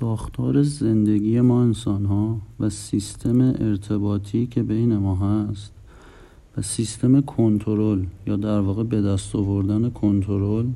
[0.00, 5.72] ساختار زندگی ما انسان ها و سیستم ارتباطی که بین ما هست
[6.56, 10.66] و سیستم کنترل یا در واقع به دست آوردن کنترل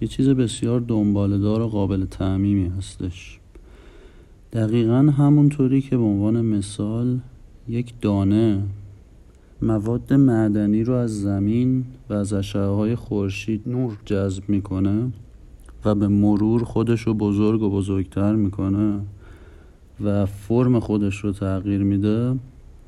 [0.00, 3.38] یه چیز بسیار دنبالدار و قابل تعمیمی هستش.
[4.52, 7.18] دقیقا همونطوری که به عنوان مثال
[7.68, 8.62] یک دانه
[9.62, 15.12] مواد معدنی رو از زمین و از اشعه های خورشید نور جذب می‌کنه
[15.84, 19.00] و به مرور خودش رو بزرگ و بزرگتر می‌کنه
[20.04, 22.38] و فرم خودش رو تغییر میده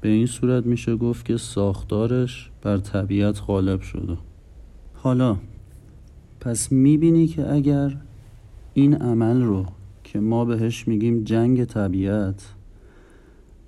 [0.00, 4.16] به این صورت میشه گفت که ساختارش بر طبیعت غالب شده.
[4.94, 5.36] حالا
[6.40, 7.96] پس می‌بینی که اگر
[8.74, 9.66] این عمل رو
[10.04, 12.54] که ما بهش میگیم جنگ طبیعت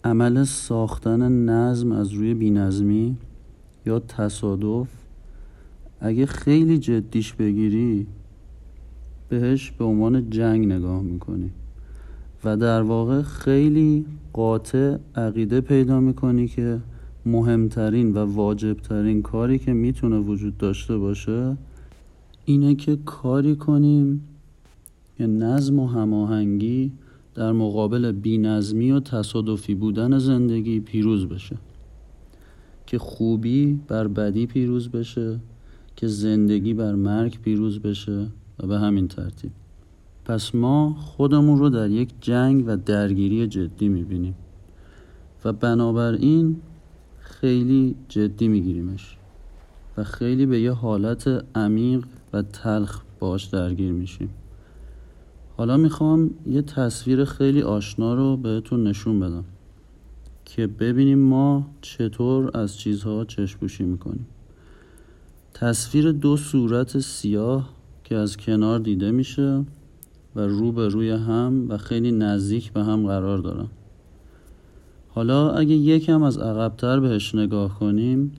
[0.04, 3.16] عمل ساختن نظم از روی بینظمی
[3.86, 4.88] یا تصادف
[6.00, 8.06] اگه خیلی جدیش بگیری
[9.28, 11.50] بهش به عنوان جنگ نگاه می‌کنی.
[12.44, 16.80] و در واقع خیلی قاطع عقیده پیدا می‌کنی که
[17.26, 21.56] مهمترین و واجبترین کاری که می‌تونه وجود داشته باشه
[22.44, 24.20] اینه که کاری کنیم
[25.18, 26.92] که نظم و هماهنگی
[27.34, 31.56] در مقابل بینظمی و تصادفی بودن زندگی پیروز بشه.
[32.86, 35.40] که خوبی بر بدی پیروز بشه
[35.96, 38.26] که زندگی بر مرگ پیروز بشه.
[38.58, 39.50] و به همین ترتیب.
[40.24, 44.34] پس ما خودمون رو در یک جنگ و درگیری جدی می‌بینیم.
[45.44, 46.60] و بنابراین
[47.18, 49.16] خیلی جدی میگیریمش.
[49.96, 54.30] و خیلی به یه حالت عمیق و تلخ باش درگیر میشیم.
[55.56, 59.44] حالا می‌خوام یه تصویر خیلی آشنا رو بهتون نشون بدم
[60.44, 64.26] که ببینیم ما چطور از چیزها چشپوشی می‌کنیم.
[65.54, 67.75] تصویر دو صورت سیاه
[68.06, 69.64] که از کنار دیده میشه
[70.36, 73.66] و رو به روی هم و خیلی نزدیک به هم قرار دارن.
[75.08, 78.32] حالا اگه یکم از عقبتر بهش نگاه کنیم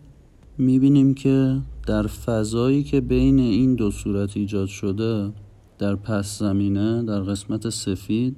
[0.57, 5.31] می‌بینیم که در فضایی که بین این دو صورت ایجاد شده
[5.77, 8.35] در پس زمینه در قسمت سفید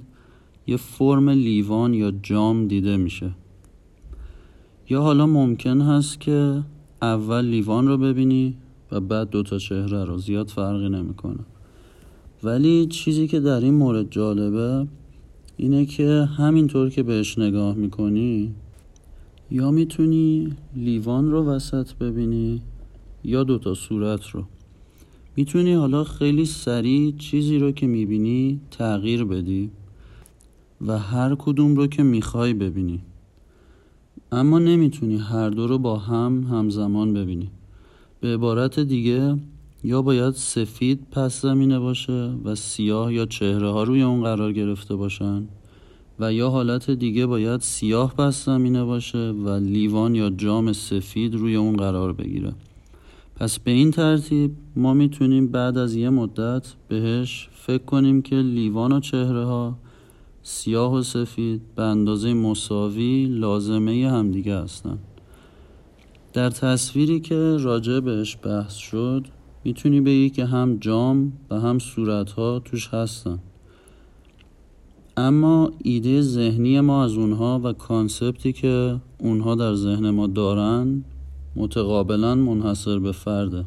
[0.66, 3.30] یه فرم لیوان یا جام دیده میشه.
[4.88, 6.62] یا حالا ممکن هست که
[7.02, 8.56] اول لیوان رو ببینی
[8.92, 11.44] و بعد دوتا چهره رو زیاد فرقی نمی‌کنه.
[12.42, 14.86] ولی چیزی که در این مورد جالبه
[15.56, 18.54] اینه که همینطور که بهش نگاه می‌کنی
[19.50, 22.62] یا می‌تونی لیوان رو وسط ببینی
[23.24, 24.44] یا دوتا صورت رو.
[25.36, 29.70] می‌تونی حالا خیلی سریع چیزی رو که می‌بینی تغییر بدی
[30.86, 33.00] و هر کدوم رو که می‌خوای ببینی.
[34.32, 37.50] اما نمی‌تونی هر دو رو با هم همزمان ببینی.
[38.20, 39.38] به عبارت دیگه
[39.84, 44.96] یا باید سفید پس زمینه باشه و سیاه یا چهره ها روی اون قرار گرفته
[44.96, 45.48] باشن
[46.20, 51.56] و یا حالت دیگه باید سیاه پس زمینه باشه و لیوان یا جام سفید روی
[51.56, 52.52] اون قرار بگیره.
[53.36, 58.92] پس به این ترتیب ما می‌تونیم بعد از یه مدت بهش فکر کنیم که لیوان
[58.92, 59.78] و چهره ها
[60.42, 64.98] سیاه و سفید به اندازه مساوی لازمه همدیگه هستن.
[66.32, 69.26] در تصویری که راجع بهش بحث شد
[69.64, 73.38] می‌تونی بگی که هم جام و هم صورت ها توش هستن.
[75.16, 81.04] اما ایده ذهنی ما از اونها و کانسپتی که اونها در ذهن ما دارن
[81.56, 83.64] متقابلا منحصر به فرده.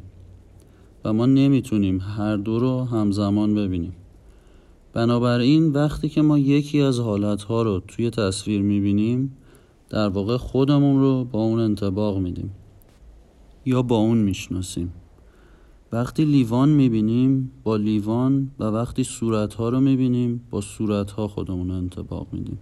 [1.06, 3.94] و ما نمی‌تونیم هر دو رو همزمان ببینیم.
[4.94, 9.38] بنابراین وقتی که ما یکی از حالتها رو توی تصویر می‌بینیم
[9.94, 12.52] در واقع خودمون رو با اون انتباق میدیم.
[13.66, 14.94] یا با اون می‌شناسیم.
[15.92, 22.28] وقتی لیوان می‌بینیم با لیوان و وقتی صورتها رو می‌بینیم با صورتها خودمون رو انتباق
[22.32, 22.60] میدیم.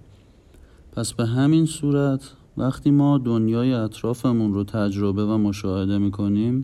[0.92, 6.64] پس به همین صورت وقتی ما دنیای اطرافمون رو تجربه و مشاهده می‌کنیم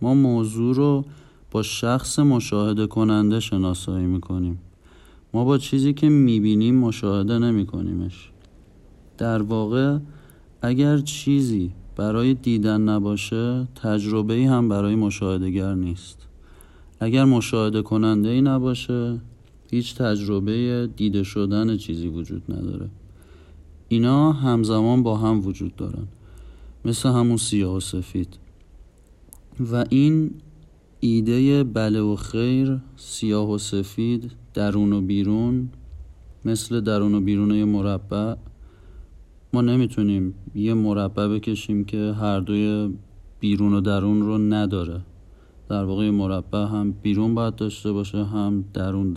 [0.00, 1.04] ما موضوع رو
[1.50, 4.58] با شخص مشاهده کننده شناسایی می‌کنیم.
[5.34, 8.30] ما با چیزی که می‌بینیم مشاهده نمیکنیمش.
[9.18, 9.98] در واقع
[10.62, 16.26] اگر چیزی برای دیدن نباشه تجربه ای هم برای مشاهدهگر نیست.
[17.00, 19.20] اگر مشاهده کننده ای نباشه
[19.70, 22.88] هیچ تجربه دیده شدن چیزی وجود نداره.
[23.88, 26.06] اینا همزمان با هم وجود دارن
[26.84, 28.38] مثل همون سیاه و سفید.
[29.72, 30.30] و این
[31.00, 35.68] ایده بله و خیر سیاه و سفید درون و بیرون
[36.44, 38.34] مثل درون و بیرون مربع
[39.54, 42.94] ما نمی‌تونیم یه مربع بکشیم که هر دوی
[43.40, 45.00] بیرون و درون رو نداره.
[45.68, 49.16] در واقع مربع هم بیرون باید داشته باشه هم درون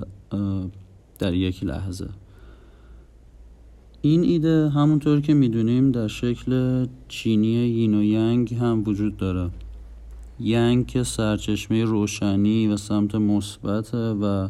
[1.20, 2.10] در یک لحظه.
[4.02, 9.50] این ایده همونطور که می‌دونیم در شکل چینی یین و ینگ هم وجود داره.
[10.40, 14.50] ینگ که سرچشمه روشنی و سمت مثبت و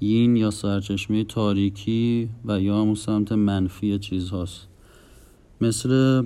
[0.00, 4.73] یین یا سرچشمه تاریکی و یا همون سمت منفی چیز هاست
[5.64, 6.22] مثل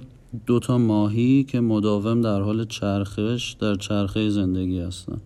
[0.46, 5.20] دوتا ماهی که مداوم در حال چرخش در چرخه زندگی هستن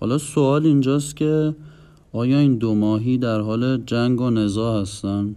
[0.00, 1.54] حالا سوال اینجاست که
[2.12, 5.34] آیا این دو ماهی در حال جنگ و نزاع هستن؟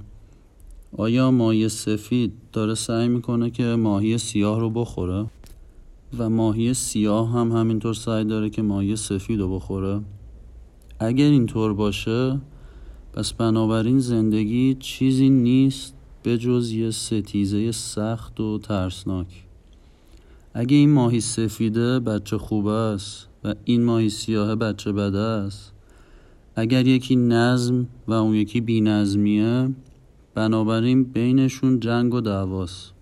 [0.98, 5.26] آیا ماهی سفید داره سعی می‌کنه که ماهی سیاه رو بخوره؟
[6.18, 10.02] و ماهی سیاه هم همینطور سعی داره که ماهی سفید رو بخوره؟
[11.00, 12.40] اگر اینطور باشه
[13.14, 15.97] پس بنابراین زندگی چیزی نیست
[16.28, 19.28] به جز یه ستیزه سخت و ترسناک.
[20.54, 25.74] اگه این ماهی سفیده بچه خوب است و این ماهی سیاه بچه بده است.
[26.56, 29.70] اگر یکی نظم و اون یکی بی نظمیه
[30.36, 32.94] بنابراین بینشون جنگ و دعواست.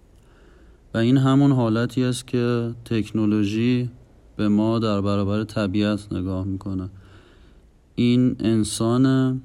[0.94, 3.90] و این همون حالتی است که تکنولوژی
[4.36, 6.90] به ما در برابر طبیعت نگاه می‌کنه.
[7.96, 9.42] این انسان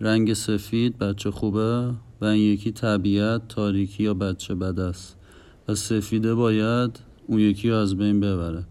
[0.00, 5.16] رنگ سفید بچه خوبه و این یکی طبیعت تاریکی یا بچه بد است.
[5.68, 8.64] و سفیده باید اون یکی رو از بین ببره.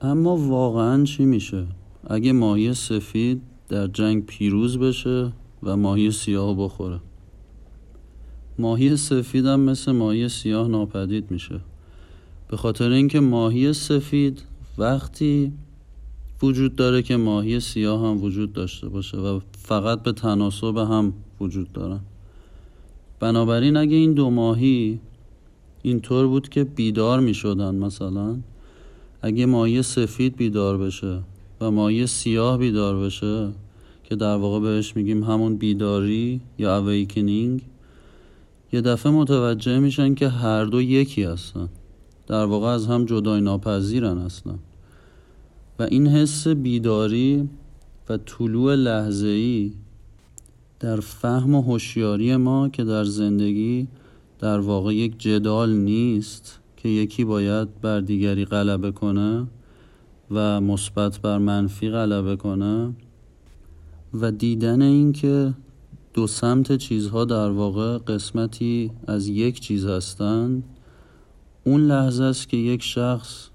[0.00, 1.66] اما واقعا چی میشه؟
[2.06, 5.32] اگه ماهی سفید در جنگ پیروز بشه
[5.62, 7.00] و ماهی سیاه بخوره.
[8.58, 11.60] ماهی سفید هم مثل ماهی سیاه ناپدید میشه.
[12.48, 14.42] به خاطر اینکه ماهی سفید
[14.78, 15.52] وقتی
[16.42, 21.72] وجود داره که ماهی سیاه هم وجود داشته باشه و فقط به تناسب هم وجود
[21.72, 22.00] دارن.
[23.20, 25.00] بنابراین اگه این دو ماهی
[25.82, 28.36] اینطور بود که بیدار می شدن مثلا
[29.22, 31.20] اگه ماهی سفید بیدار بشه
[31.60, 33.48] و ماهی سیاه بیدار بشه
[34.04, 37.62] که در واقع بهش میگیم همون بیداری یا اویکنینگ
[38.72, 41.68] یه دفعه متوجه میشن که هر دو یکی هستن.
[42.26, 44.54] در واقع از هم جدای ناپذیرن اصلا.
[45.78, 47.48] و این حس بیداری
[48.08, 49.72] و طلوع لحظه ای
[50.82, 53.88] در فهم و هوشیاری ما که در زندگی
[54.38, 59.46] در واقع یک جدال نیست که یکی باید بر دیگری غلبه کنه
[60.30, 62.94] و مثبت بر منفی غلبه کنه
[64.14, 65.54] و دیدن این که
[66.14, 70.64] دو سمت چیزها در واقع قسمتی از یک چیز هستند
[71.64, 73.48] اون لحظه است که یک شخص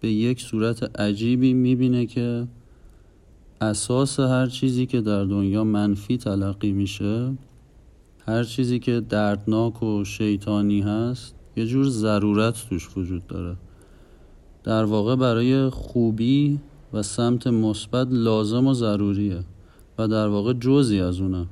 [0.00, 2.46] به یک صورت عجیبی می‌بینه که
[3.60, 7.32] اساس هر چیزی که در دنیا منفی تلقی میشه
[8.26, 13.56] هر چیزی که دردناک و شیطانی هست یه جور ضرورت توش وجود داره.
[14.64, 16.60] در واقع برای خوبی
[16.92, 19.44] و سمت مثبت لازم و ضروریه
[19.98, 21.46] و در واقع جزی از اونه.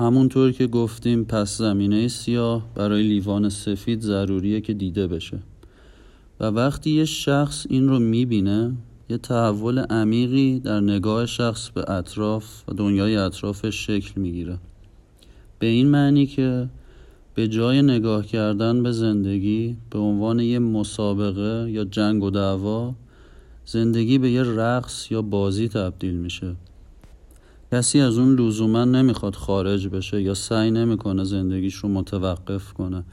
[0.00, 5.38] همونطور که گفتیم پس زمینه سیاه برای لیوان سفید ضروریه که دیده بشه.
[6.40, 8.72] و وقتی یه شخص این رو می‌بینه
[9.08, 14.58] یه تحول عمیقی در نگاه شخص به اطراف و دنیای اطرافش شکل می‌گیره.
[15.58, 16.68] به این معنی که
[17.34, 22.94] به جای نگاه کردن به زندگی به عنوان یه مسابقه یا جنگ و دعوا
[23.66, 26.54] زندگی به یه رقص یا بازی تبدیل میشه.
[27.72, 33.04] کسی از اون لزوما نمی‌خواد خارج بشه یا سعی نمی‌کنه زندگیش رو متوقف کنه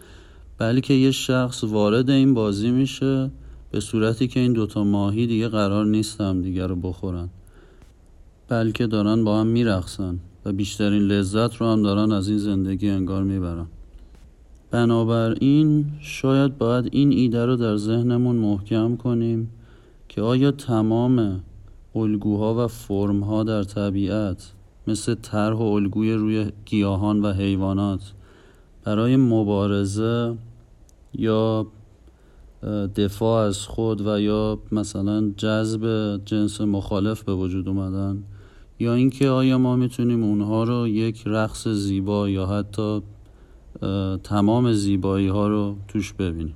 [0.57, 3.31] بلکه یه شخص وارد این بازی میشه
[3.73, 7.29] به صورتی که این دوتا ماهی دیگه قرار نیستم دیگه رو بخورن.
[8.47, 13.23] بلکه دارن با هم میرقصن و بیشترین لذت رو هم دارن از این زندگی انگار
[13.23, 13.65] می‌برن.
[14.71, 19.49] بنابراین شاید باید این ایده رو در ذهنمون محکم کنیم
[20.09, 21.43] که آیا تمام
[21.95, 24.51] الگوها و فرمها در طبیعت
[24.87, 28.13] مثل طرح و الگوی روی گیاهان و حیوانات
[28.83, 30.35] برای مبارزه
[31.13, 31.67] یا
[32.95, 38.23] دفاع از خود و یا مثلا جذب جنس مخالف به وجود اومدن
[38.79, 43.01] یا اینکه آیا ما می‌تونیم اونها رو یک رقص زیبا یا حتی
[44.23, 46.55] تمام زیبایی ها رو توش ببینیم؟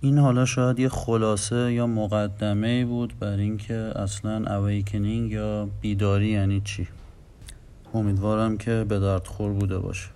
[0.00, 6.60] این حالا شاید یه خلاصه یا مقدمه بود بر اینکه اصلا اویکنینگ یا بیداری یعنی
[6.64, 6.88] چی؟
[7.94, 10.15] امیدوارم که به درد خور بوده باشه.